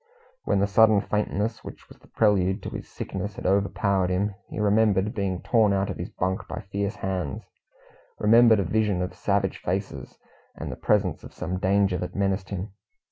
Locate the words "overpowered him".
3.45-4.33